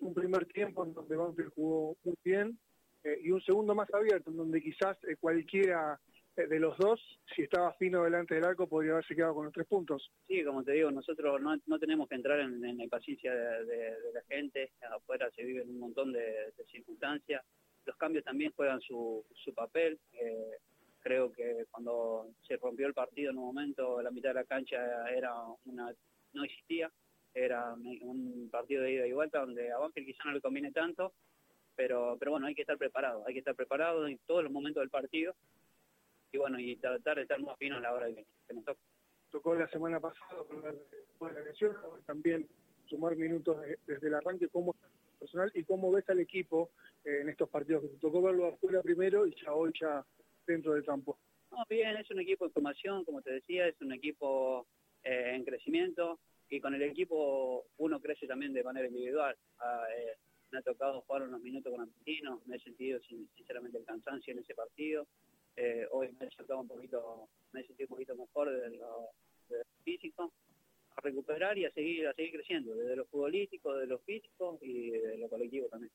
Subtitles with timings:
[0.00, 2.58] un primer tiempo en donde Banfield jugó muy bien
[3.04, 5.98] eh, y un segundo más abierto, en donde quizás eh, cualquiera
[6.36, 7.00] eh, de los dos,
[7.34, 10.10] si estaba fino delante del arco, podría haberse quedado con los tres puntos.
[10.28, 14.70] Sí, como te digo, nosotros no, tenemos que entrar en, la impaciencia de, la gente,
[14.90, 17.44] afuera se viven un montón de, circunstancias,
[17.84, 19.98] los cambios también juegan su, su papel,
[21.00, 24.78] creo que cuando se rompió el partido en un momento, la mitad de la cancha
[25.10, 25.92] era una
[26.32, 26.90] no existía,
[27.34, 31.12] era un partido de ida y vuelta donde a Banfield quizá no le conviene tanto,
[31.74, 34.82] pero, pero bueno, hay que estar preparado, hay que estar preparado en todos los momentos
[34.82, 35.34] del partido
[36.32, 38.80] y bueno, y tratar de estar más fino a la hora de que nos toque.
[39.30, 40.42] Tocó la semana pasada
[41.18, 41.74] por la lesión,
[42.06, 42.46] también
[42.86, 43.56] sumar minutos
[43.86, 44.74] desde el arranque, cómo
[45.18, 46.70] personal y cómo ves al equipo
[47.04, 50.04] eh, en estos partidos que te tocó verlo afuera primero y ya hoy ya
[50.46, 51.18] dentro del campo.
[51.50, 54.66] No, bien, es un equipo de formación, como te decía, es un equipo
[55.04, 56.18] eh, en crecimiento
[56.52, 59.34] y con el equipo uno crece también de manera individual.
[59.58, 60.18] Ah, eh,
[60.50, 63.00] me ha tocado jugar unos minutos con Argentinos, me he sentido
[63.34, 65.06] sinceramente el cansancio en ese partido.
[65.56, 69.08] Eh, hoy me he sentido un poquito, me he sentido un poquito mejor de lo,
[69.82, 70.30] físico,
[70.94, 74.90] a recuperar y a seguir, a seguir creciendo, desde lo futbolístico, de lo físico y
[74.90, 75.90] de lo colectivo también.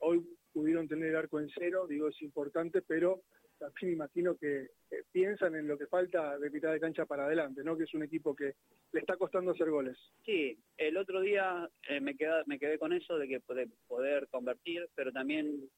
[0.00, 3.22] hoy pudieron tener arco en cero, digo, es importante, pero
[3.62, 4.70] también imagino que
[5.12, 7.76] piensan en lo que falta de mitad de cancha para adelante, ¿no?
[7.76, 8.54] Que es un equipo que
[8.92, 9.96] le está costando hacer goles.
[10.24, 14.28] Sí, el otro día eh, me, quedé, me quedé con eso de que poder, poder
[14.28, 15.68] convertir, pero también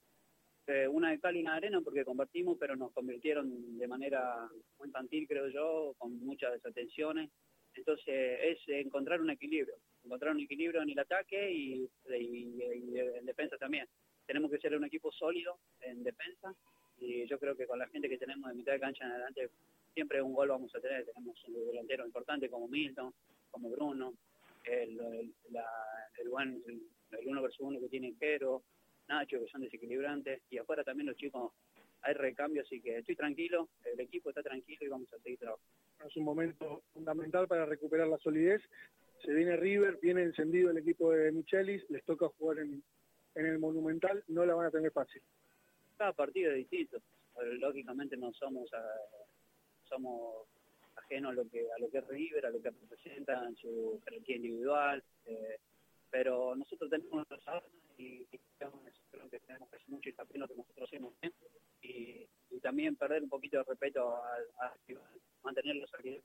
[0.67, 4.49] eh, una de cal y una de arena porque convertimos, pero nos convirtieron de manera
[4.79, 7.31] muy infantil, creo yo, con muchas desatenciones.
[7.75, 9.75] Entonces es encontrar un equilibrio,
[10.05, 13.87] encontrar un equilibrio en el ataque y, en defensa también.
[14.27, 16.55] Tenemos que ser un equipo sólido en defensa
[16.98, 19.50] y yo creo que con la gente que tenemos de mitad de cancha en adelante
[19.92, 23.12] siempre un gol vamos a tener, tenemos un delantero importante como Milton,
[23.50, 24.14] como Bruno,
[24.64, 26.83] el, el, buen, el,
[27.27, 28.62] uno versus uno que tiene Quero,
[29.09, 31.53] Nacho, que son desequilibrantes, y afuera también los chicos
[32.03, 35.69] hay recambio, así que estoy tranquilo, el equipo está tranquilo y vamos a seguir trabajando.
[36.06, 38.61] Es un momento fundamental para recuperar la solidez.
[39.25, 42.82] Se viene River, viene encendido el equipo de Michelis, les toca jugar en,
[43.37, 45.22] en el Monumental, no la van a tener fácil
[45.97, 46.99] cada partido es distinto.
[47.59, 48.71] Lógicamente no somos
[49.88, 50.47] somos
[50.97, 54.00] ajenos a lo que a lo que es River, a lo que representa en su
[54.05, 55.59] jerarquía individual, eh,
[56.10, 58.25] pero nosotros tenemos nuestras armas y,
[58.59, 61.15] creo que tenemos que hacer mucho hincapié en lo que nosotros hacemos
[61.82, 62.26] y,
[62.62, 64.75] también perder un poquito de respeto a,
[65.43, 66.24] mantener los actividades